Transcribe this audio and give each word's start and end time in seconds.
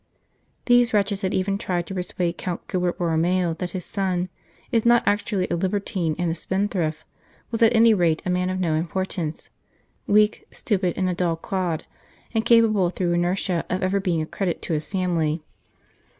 These 0.65 0.95
wretches 0.95 1.21
had 1.21 1.31
even 1.31 1.59
tried 1.59 1.85
to 1.85 1.93
persuade 1.93 2.35
Count 2.39 2.67
Gilbert 2.67 2.97
Borromeo 2.97 3.53
that 3.59 3.69
his 3.69 3.85
son, 3.85 4.29
if 4.71 4.83
not 4.83 5.03
actually 5.05 5.47
a 5.51 5.55
libertine 5.55 6.15
and 6.17 6.31
a 6.31 6.33
spendthrift, 6.33 7.03
was 7.51 7.61
at 7.61 7.75
any 7.75 7.93
rate 7.93 8.23
a 8.25 8.29
man 8.31 8.49
of 8.49 8.59
no 8.59 8.73
importance 8.73 9.51
weak, 10.07 10.47
stupid, 10.49 10.95
and 10.97 11.07
a 11.07 11.13
dull 11.13 11.35
clod, 11.35 11.85
incapable 12.31 12.89
through 12.89 13.13
inertia 13.13 13.63
of 13.69 13.83
ever 13.83 13.99
being 13.99 14.23
a 14.23 14.25
credit 14.25 14.59
to 14.63 14.73
his 14.73 14.87
family. 14.87 15.43